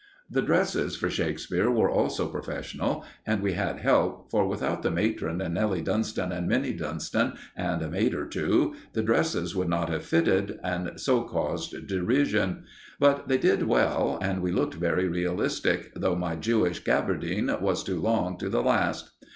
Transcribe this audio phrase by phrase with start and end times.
[0.31, 5.39] The dresses for Shakespeare were also professional, and we had help, for without the matron
[5.41, 9.89] and Nelly Dunston and Minnie Dunston, and a maid or two, the dresses would not
[9.91, 12.63] have fitted, and so caused derision.
[12.99, 17.99] But they did well, and we looked very realistic, though my Jewish gaberdine was too
[18.01, 19.11] long to the last.